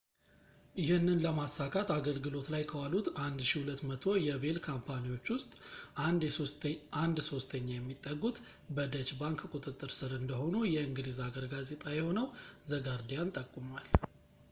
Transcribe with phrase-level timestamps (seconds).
[0.83, 5.51] ይህንን ለማሳካት አገልግሎት ላይ ከዋሉት 1200 የሼል ካምፓኒዎች ውስጥ
[7.03, 8.39] አንድ ሶስተኛ የሚጠጉት
[8.77, 12.27] በdeutsche bank ቁጥጥር ስር እንደሆኑ የእንግሊዝ ሀገር ጋዜጣ የሆነው
[12.71, 13.87] the guardian ጠቁሟል